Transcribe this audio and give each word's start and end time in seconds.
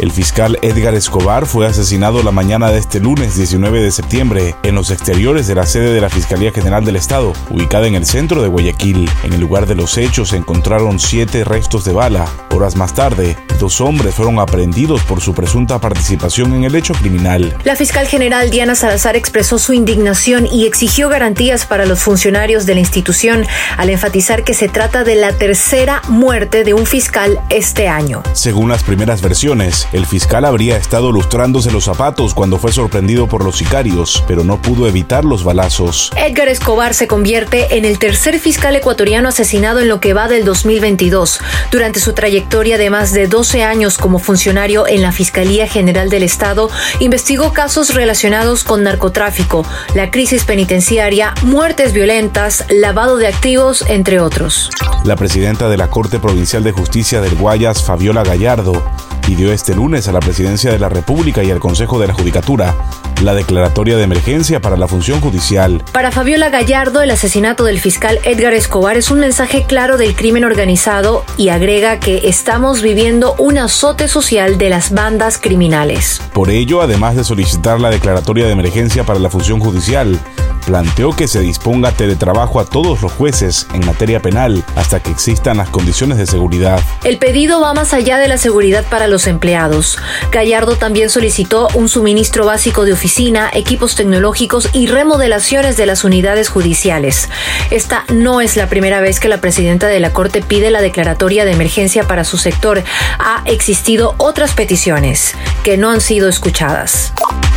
El 0.00 0.12
fiscal 0.12 0.58
Edgar 0.62 0.94
Escobar 0.94 1.44
fue 1.44 1.66
asesinado 1.66 2.22
la 2.22 2.30
mañana 2.30 2.70
de 2.70 2.78
este 2.78 3.00
lunes 3.00 3.36
19 3.36 3.82
de 3.82 3.90
septiembre 3.90 4.56
en 4.62 4.74
los 4.74 4.90
exteriores 4.90 5.46
de 5.46 5.54
la 5.54 5.66
sede 5.66 5.92
de 5.92 6.00
la 6.00 6.08
Fiscalía 6.08 6.52
General 6.52 6.82
del 6.82 6.96
Estado, 6.96 7.34
ubicada 7.50 7.86
en 7.86 7.94
el 7.94 8.06
centro 8.06 8.40
de 8.40 8.48
Guayaquil. 8.48 9.10
En 9.24 9.34
el 9.34 9.40
lugar 9.40 9.66
de 9.66 9.74
los 9.74 9.98
hechos 9.98 10.30
se 10.30 10.38
encontraron 10.38 10.98
siete 10.98 11.44
restos 11.44 11.84
de 11.84 11.92
bala. 11.92 12.26
Horas 12.50 12.76
más 12.76 12.94
tarde, 12.94 13.36
dos 13.58 13.82
hombres 13.82 14.14
fueron 14.14 14.38
aprehendidos 14.38 15.02
por 15.02 15.20
su 15.20 15.34
presunta 15.34 15.78
participación 15.78 16.54
en 16.54 16.64
el 16.64 16.76
hecho 16.76 16.94
criminal. 16.94 17.54
La 17.64 17.76
fiscal 17.76 18.06
general 18.06 18.48
Diana 18.48 18.76
Salazar 18.76 19.16
expresó 19.16 19.58
su 19.58 19.74
indignación 19.74 20.46
y 20.46 20.64
exigió 20.64 21.10
garantías 21.10 21.66
para 21.66 21.84
los 21.84 22.00
funcionarios 22.00 22.64
de 22.64 22.72
la 22.72 22.80
institución 22.80 23.46
al 23.76 23.90
enfatizar 23.90 24.44
que 24.44 24.54
se 24.54 24.70
trata 24.70 25.04
de 25.04 25.16
la 25.16 25.34
tercera 25.34 26.00
muerte 26.08 26.64
de 26.64 26.72
un 26.72 26.86
fiscal 26.86 27.38
este 27.50 27.86
año. 27.86 28.22
Según 28.32 28.70
las 28.70 28.82
primeras 28.82 29.20
versiones, 29.20 29.89
el 29.92 30.06
fiscal 30.06 30.44
habría 30.44 30.76
estado 30.76 31.12
lustrándose 31.12 31.70
los 31.70 31.84
zapatos 31.84 32.34
cuando 32.34 32.58
fue 32.58 32.72
sorprendido 32.72 33.26
por 33.26 33.44
los 33.44 33.56
sicarios, 33.56 34.22
pero 34.26 34.44
no 34.44 34.62
pudo 34.62 34.86
evitar 34.86 35.24
los 35.24 35.44
balazos. 35.44 36.10
Edgar 36.16 36.48
Escobar 36.48 36.94
se 36.94 37.08
convierte 37.08 37.76
en 37.76 37.84
el 37.84 37.98
tercer 37.98 38.38
fiscal 38.38 38.76
ecuatoriano 38.76 39.28
asesinado 39.28 39.80
en 39.80 39.88
lo 39.88 40.00
que 40.00 40.14
va 40.14 40.28
del 40.28 40.44
2022. 40.44 41.40
Durante 41.70 42.00
su 42.00 42.12
trayectoria 42.12 42.78
de 42.78 42.90
más 42.90 43.12
de 43.12 43.26
12 43.26 43.64
años 43.64 43.98
como 43.98 44.18
funcionario 44.18 44.86
en 44.86 45.02
la 45.02 45.12
Fiscalía 45.12 45.66
General 45.66 46.08
del 46.08 46.22
Estado, 46.22 46.70
investigó 47.00 47.52
casos 47.52 47.94
relacionados 47.94 48.64
con 48.64 48.84
narcotráfico, 48.84 49.64
la 49.94 50.10
crisis 50.10 50.44
penitenciaria, 50.44 51.34
muertes 51.42 51.92
violentas, 51.92 52.64
lavado 52.70 53.16
de 53.16 53.26
activos, 53.26 53.84
entre 53.88 54.20
otros. 54.20 54.70
La 55.04 55.16
presidenta 55.16 55.68
de 55.68 55.76
la 55.76 55.88
Corte 55.88 56.18
Provincial 56.18 56.62
de 56.62 56.72
Justicia 56.72 57.20
del 57.20 57.34
Guayas, 57.34 57.82
Fabiola 57.82 58.22
Gallardo, 58.22 58.82
pidió 59.20 59.52
este 59.52 59.74
lunes 59.74 60.08
a 60.08 60.12
la 60.12 60.20
Presidencia 60.20 60.70
de 60.72 60.78
la 60.78 60.88
República 60.88 61.42
y 61.42 61.50
al 61.50 61.60
Consejo 61.60 61.98
de 61.98 62.06
la 62.06 62.14
Judicatura 62.14 62.74
la 63.22 63.34
declaratoria 63.34 63.96
de 63.96 64.04
emergencia 64.04 64.60
para 64.60 64.76
la 64.76 64.88
función 64.88 65.20
judicial. 65.20 65.82
Para 65.92 66.10
Fabiola 66.10 66.48
Gallardo, 66.48 67.02
el 67.02 67.10
asesinato 67.10 67.64
del 67.64 67.80
fiscal 67.80 68.18
Edgar 68.24 68.54
Escobar 68.54 68.96
es 68.96 69.10
un 69.10 69.20
mensaje 69.20 69.64
claro 69.66 69.96
del 69.96 70.14
crimen 70.14 70.44
organizado 70.44 71.24
y 71.36 71.48
agrega 71.48 72.00
que 72.00 72.28
estamos 72.28 72.82
viviendo 72.82 73.34
un 73.38 73.58
azote 73.58 74.08
social 74.08 74.58
de 74.58 74.70
las 74.70 74.92
bandas 74.92 75.38
criminales. 75.38 76.20
Por 76.32 76.50
ello, 76.50 76.82
además 76.82 77.16
de 77.16 77.24
solicitar 77.24 77.80
la 77.80 77.90
declaratoria 77.90 78.46
de 78.46 78.52
emergencia 78.52 79.04
para 79.04 79.18
la 79.18 79.30
función 79.30 79.60
judicial, 79.60 80.18
planteó 80.60 81.10
que 81.10 81.26
se 81.26 81.40
disponga 81.40 81.92
teletrabajo 81.92 82.60
a 82.60 82.64
todos 82.64 83.02
los 83.02 83.12
jueces 83.12 83.66
en 83.72 83.84
materia 83.84 84.20
penal 84.20 84.64
hasta 84.76 85.00
que 85.00 85.10
existan 85.10 85.56
las 85.56 85.68
condiciones 85.68 86.18
de 86.18 86.26
seguridad. 86.26 86.80
El 87.02 87.18
pedido 87.18 87.60
va 87.60 87.74
más 87.74 87.92
allá 87.92 88.18
de 88.18 88.28
la 88.28 88.38
seguridad 88.38 88.84
para 88.88 89.08
los 89.08 89.26
empleados. 89.26 89.98
Gallardo 90.30 90.76
también 90.76 91.10
solicitó 91.10 91.68
un 91.74 91.88
suministro 91.88 92.46
básico 92.46 92.84
de 92.84 92.92
oficina, 93.10 93.50
equipos 93.52 93.96
tecnológicos 93.96 94.68
y 94.72 94.86
remodelaciones 94.86 95.76
de 95.76 95.84
las 95.84 96.04
unidades 96.04 96.48
judiciales. 96.48 97.28
Esta 97.72 98.04
no 98.08 98.40
es 98.40 98.56
la 98.56 98.68
primera 98.68 99.00
vez 99.00 99.18
que 99.18 99.26
la 99.26 99.40
presidenta 99.40 99.88
de 99.88 99.98
la 99.98 100.12
Corte 100.12 100.42
pide 100.42 100.70
la 100.70 100.80
declaratoria 100.80 101.44
de 101.44 101.50
emergencia 101.50 102.06
para 102.06 102.22
su 102.22 102.38
sector. 102.38 102.84
Ha 103.18 103.42
existido 103.46 104.14
otras 104.16 104.52
peticiones 104.52 105.34
que 105.64 105.76
no 105.76 105.90
han 105.90 106.00
sido 106.00 106.28
escuchadas. 106.28 107.12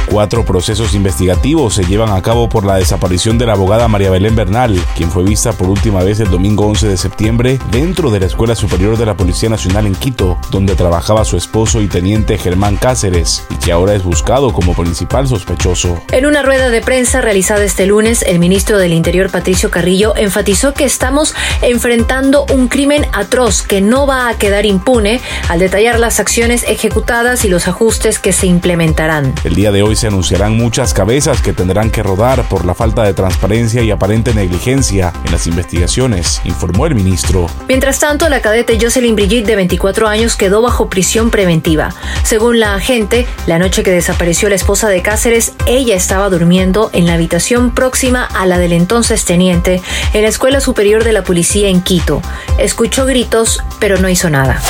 Cuatro 0.09 0.45
procesos 0.45 0.93
investigativos 0.93 1.73
se 1.73 1.85
llevan 1.85 2.11
a 2.11 2.21
cabo 2.21 2.49
por 2.49 2.65
la 2.65 2.75
desaparición 2.75 3.37
de 3.37 3.45
la 3.45 3.53
abogada 3.53 3.87
María 3.87 4.11
Belén 4.11 4.35
Bernal, 4.35 4.79
quien 4.95 5.09
fue 5.09 5.23
vista 5.23 5.53
por 5.53 5.69
última 5.69 6.03
vez 6.03 6.19
el 6.19 6.29
domingo 6.29 6.67
11 6.67 6.87
de 6.87 6.97
septiembre 6.97 7.59
dentro 7.71 8.11
de 8.11 8.19
la 8.19 8.27
Escuela 8.27 8.55
Superior 8.55 8.97
de 8.97 9.05
la 9.05 9.17
Policía 9.17 9.49
Nacional 9.49 9.87
en 9.87 9.95
Quito, 9.95 10.37
donde 10.51 10.75
trabajaba 10.75 11.25
su 11.25 11.37
esposo 11.37 11.81
y 11.81 11.87
teniente 11.87 12.37
Germán 12.37 12.75
Cáceres, 12.75 13.45
y 13.49 13.55
que 13.55 13.71
ahora 13.71 13.95
es 13.95 14.03
buscado 14.03 14.53
como 14.53 14.75
principal 14.75 15.27
sospechoso. 15.27 15.99
En 16.11 16.25
una 16.25 16.43
rueda 16.43 16.69
de 16.69 16.81
prensa 16.81 17.21
realizada 17.21 17.63
este 17.63 17.87
lunes, 17.87 18.23
el 18.23 18.39
ministro 18.39 18.77
del 18.77 18.93
Interior 18.93 19.31
Patricio 19.31 19.71
Carrillo 19.71 20.15
enfatizó 20.15 20.73
que 20.73 20.85
estamos 20.85 21.33
enfrentando 21.61 22.45
un 22.53 22.67
crimen 22.67 23.05
atroz 23.13 23.61
que 23.61 23.81
no 23.81 24.05
va 24.05 24.29
a 24.29 24.37
quedar 24.37 24.65
impune 24.65 25.21
al 25.49 25.59
detallar 25.59 25.99
las 25.99 26.19
acciones 26.19 26.63
ejecutadas 26.67 27.45
y 27.45 27.49
los 27.49 27.67
ajustes 27.67 28.19
que 28.19 28.33
se 28.33 28.47
implementarán. 28.47 29.33
El 29.43 29.55
día 29.55 29.71
de 29.71 29.81
hoy 29.81 29.92
se 29.95 30.07
anunciarán 30.07 30.57
muchas 30.57 30.93
cabezas 30.93 31.41
que 31.41 31.53
tendrán 31.53 31.91
que 31.91 32.03
rodar 32.03 32.47
por 32.49 32.65
la 32.65 32.73
falta 32.73 33.03
de 33.03 33.13
transparencia 33.13 33.81
y 33.81 33.91
aparente 33.91 34.33
negligencia 34.33 35.13
en 35.25 35.31
las 35.31 35.47
investigaciones, 35.47 36.41
informó 36.45 36.85
el 36.85 36.95
ministro. 36.95 37.47
Mientras 37.67 37.99
tanto, 37.99 38.29
la 38.29 38.41
cadete 38.41 38.77
Jocelyn 38.79 39.15
Brigitte, 39.15 39.47
de 39.47 39.55
24 39.55 40.07
años, 40.07 40.35
quedó 40.35 40.61
bajo 40.61 40.89
prisión 40.89 41.29
preventiva. 41.29 41.93
Según 42.23 42.59
la 42.59 42.75
agente, 42.75 43.27
la 43.47 43.59
noche 43.59 43.83
que 43.83 43.91
desapareció 43.91 44.49
la 44.49 44.55
esposa 44.55 44.89
de 44.89 45.01
Cáceres, 45.01 45.53
ella 45.65 45.95
estaba 45.95 46.29
durmiendo 46.29 46.89
en 46.93 47.05
la 47.05 47.13
habitación 47.13 47.73
próxima 47.73 48.23
a 48.25 48.45
la 48.45 48.57
del 48.57 48.73
entonces 48.73 49.25
teniente 49.25 49.81
en 50.13 50.21
la 50.21 50.29
Escuela 50.29 50.59
Superior 50.59 51.03
de 51.03 51.13
la 51.13 51.23
Policía 51.23 51.69
en 51.69 51.81
Quito. 51.81 52.21
Escuchó 52.57 53.05
gritos, 53.05 53.61
pero 53.79 53.97
no 53.97 54.09
hizo 54.09 54.29
nada. 54.29 54.61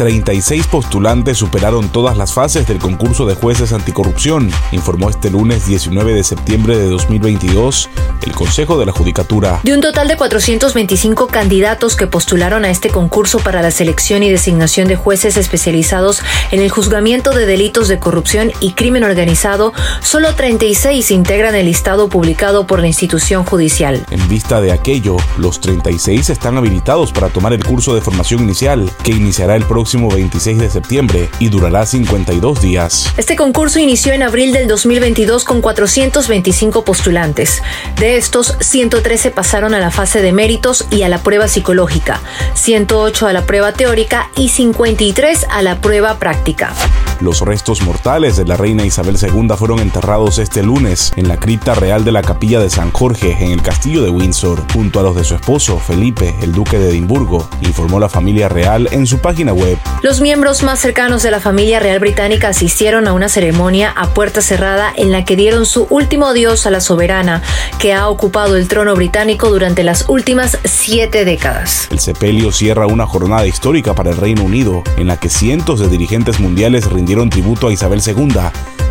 36 0.00 0.66
postulantes 0.68 1.36
superaron 1.36 1.90
todas 1.90 2.16
las 2.16 2.32
fases 2.32 2.66
del 2.66 2.78
concurso 2.78 3.26
de 3.26 3.34
jueces 3.34 3.74
anticorrupción, 3.74 4.50
informó 4.72 5.10
este 5.10 5.28
lunes 5.28 5.66
19 5.66 6.14
de 6.14 6.24
septiembre 6.24 6.78
de 6.78 6.88
2022 6.88 7.90
el 8.22 8.32
Consejo 8.32 8.78
de 8.78 8.86
la 8.86 8.92
Judicatura. 8.92 9.60
De 9.62 9.74
un 9.74 9.80
total 9.80 10.08
de 10.08 10.16
425 10.16 11.26
candidatos 11.26 11.96
que 11.96 12.06
postularon 12.06 12.64
a 12.64 12.70
este 12.70 12.88
concurso 12.90 13.38
para 13.40 13.62
la 13.62 13.70
selección 13.70 14.22
y 14.22 14.30
designación 14.30 14.88
de 14.88 14.96
jueces 14.96 15.36
especializados 15.36 16.22
en 16.50 16.60
el 16.60 16.70
juzgamiento 16.70 17.32
de 17.32 17.46
delitos 17.46 17.88
de 17.88 17.98
corrupción 17.98 18.52
y 18.60 18.72
crimen 18.72 19.04
organizado, 19.04 19.72
solo 20.02 20.34
36 20.34 21.10
integran 21.10 21.54
el 21.54 21.66
listado 21.66 22.08
publicado 22.08 22.66
por 22.66 22.80
la 22.80 22.86
institución 22.86 23.44
judicial. 23.44 24.04
En 24.10 24.28
vista 24.28 24.60
de 24.60 24.72
aquello, 24.72 25.16
los 25.36 25.60
36 25.60 26.30
están 26.30 26.56
habilitados 26.56 27.12
para 27.12 27.28
tomar 27.28 27.52
el 27.52 27.64
curso 27.64 27.94
de 27.94 28.00
formación 28.00 28.42
inicial, 28.42 28.90
que 29.02 29.12
iniciará 29.12 29.56
el 29.56 29.64
próximo 29.64 29.89
26 29.98 30.58
de 30.58 30.70
septiembre 30.70 31.28
y 31.38 31.48
durará 31.48 31.84
52 31.84 32.60
días. 32.60 33.06
Este 33.16 33.36
concurso 33.36 33.78
inició 33.78 34.12
en 34.12 34.22
abril 34.22 34.52
del 34.52 34.68
2022 34.68 35.44
con 35.44 35.60
425 35.60 36.84
postulantes. 36.84 37.62
De 37.98 38.16
estos, 38.16 38.56
113 38.60 39.30
pasaron 39.30 39.74
a 39.74 39.80
la 39.80 39.90
fase 39.90 40.22
de 40.22 40.32
méritos 40.32 40.86
y 40.90 41.02
a 41.02 41.08
la 41.08 41.18
prueba 41.18 41.48
psicológica, 41.48 42.20
108 42.54 43.26
a 43.26 43.32
la 43.32 43.46
prueba 43.46 43.72
teórica 43.72 44.30
y 44.36 44.48
53 44.50 45.46
a 45.50 45.62
la 45.62 45.80
prueba 45.80 46.18
práctica. 46.18 46.72
Los 47.20 47.42
restos 47.42 47.82
mortales 47.82 48.38
de 48.38 48.46
la 48.46 48.56
reina 48.56 48.86
Isabel 48.86 49.18
II 49.20 49.54
fueron 49.58 49.80
enterrados 49.80 50.38
este 50.38 50.62
lunes 50.62 51.12
en 51.16 51.28
la 51.28 51.36
cripta 51.36 51.74
real 51.74 52.02
de 52.02 52.12
la 52.12 52.22
capilla 52.22 52.60
de 52.60 52.70
San 52.70 52.90
Jorge 52.92 53.36
en 53.40 53.52
el 53.52 53.60
castillo 53.60 54.02
de 54.02 54.08
Windsor, 54.08 54.64
junto 54.72 55.00
a 55.00 55.02
los 55.02 55.14
de 55.14 55.24
su 55.24 55.34
esposo 55.34 55.78
Felipe, 55.78 56.34
el 56.40 56.52
duque 56.52 56.78
de 56.78 56.88
Edimburgo, 56.88 57.46
informó 57.60 58.00
la 58.00 58.08
familia 58.08 58.48
real 58.48 58.88
en 58.90 59.06
su 59.06 59.18
página 59.18 59.52
web. 59.52 59.76
Los 60.02 60.22
miembros 60.22 60.62
más 60.62 60.78
cercanos 60.78 61.22
de 61.22 61.30
la 61.30 61.40
familia 61.40 61.78
real 61.78 61.98
británica 61.98 62.48
asistieron 62.48 63.06
a 63.06 63.12
una 63.12 63.28
ceremonia 63.28 63.90
a 63.90 64.08
puerta 64.14 64.40
cerrada 64.40 64.90
en 64.96 65.12
la 65.12 65.26
que 65.26 65.36
dieron 65.36 65.66
su 65.66 65.86
último 65.90 66.24
adiós 66.24 66.64
a 66.64 66.70
la 66.70 66.80
soberana, 66.80 67.42
que 67.78 67.92
ha 67.92 68.08
ocupado 68.08 68.56
el 68.56 68.66
trono 68.66 68.94
británico 68.94 69.50
durante 69.50 69.84
las 69.84 70.06
últimas 70.08 70.56
siete 70.64 71.26
décadas. 71.26 71.86
El 71.90 72.00
sepelio 72.00 72.50
cierra 72.50 72.86
una 72.86 73.06
jornada 73.06 73.46
histórica 73.46 73.94
para 73.94 74.08
el 74.08 74.16
Reino 74.16 74.42
Unido, 74.42 74.82
en 74.96 75.06
la 75.06 75.18
que 75.18 75.28
cientos 75.28 75.80
de 75.80 75.88
dirigentes 75.88 76.40
mundiales 76.40 76.86
rindieron 76.86 77.09
dieron 77.10 77.28
tributo 77.28 77.66
a 77.66 77.72
Isabel 77.72 78.00
II 78.06 78.36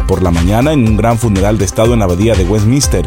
por 0.06 0.22
la 0.22 0.30
mañana 0.30 0.74
en 0.74 0.86
un 0.86 0.98
gran 0.98 1.18
funeral 1.18 1.58
de 1.58 1.64
Estado 1.64 1.94
en 1.94 2.00
la 2.00 2.06
abadía 2.06 2.34
de 2.36 2.44
Westminster 2.44 3.06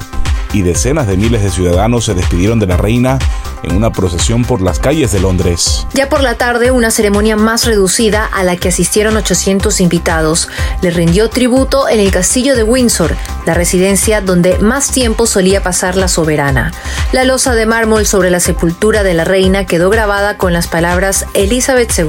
y 0.55 0.63
decenas 0.63 1.07
de 1.07 1.19
miles 1.19 1.43
de 1.43 1.51
ciudadanos 1.51 2.07
se 2.07 2.15
despidieron 2.15 2.59
de 2.59 2.67
la 2.67 2.79
reina 2.79 3.19
en 3.63 3.77
una 3.77 3.91
procesión 3.91 4.45
por 4.45 4.61
las 4.61 4.79
calles 4.79 5.13
de 5.13 5.21
Londres. 5.21 5.87
Ya 5.93 6.09
por 6.09 6.23
la 6.23 6.35
tarde, 6.35 6.71
una 6.71 6.91
ceremonia 6.91 7.37
más 7.37 7.65
reducida 7.65 8.25
a 8.25 8.45
la 8.45 8.57
que 8.57 8.69
asistieron 8.69 9.17
800 9.17 9.81
invitados 9.81 10.49
le 10.81 10.91
rindió 10.91 11.31
tributo 11.31 11.89
en 11.89 12.01
el 12.01 12.11
castillo 12.11 12.57
de 12.57 12.63
Windsor, 12.63 13.17
la 13.47 13.55
residencia 13.55 14.21
donde 14.21 14.59
más 14.59 14.91
tiempo 14.91 15.27
solía 15.27 15.63
pasar 15.63 15.97
la 15.97 16.09
soberana. 16.09 16.73
La 17.13 17.25
losa 17.25 17.55
de 17.55 17.67
mármol 17.67 18.07
sobre 18.07 18.31
la 18.31 18.41
sepultura 18.41 19.03
de 19.03 19.15
la 19.15 19.25
reina 19.25 19.67
quedó 19.67 19.91
grabada 19.91 20.39
con 20.39 20.53
las 20.53 20.67
palabras 20.67 21.27
Elizabeth 21.35 21.93
II, 21.99 22.07